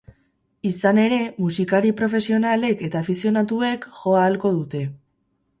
[0.69, 4.83] Izan ere, musikari profesionalek eta afizionatuek jo ahalko dute.